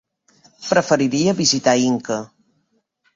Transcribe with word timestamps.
Preferiria 0.69 1.35
visitar 1.41 1.75
Inca. 1.91 2.17